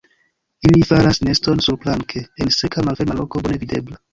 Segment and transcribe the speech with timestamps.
[0.69, 4.05] Ili faras neston surplanke en seka malferma loko bone videbla.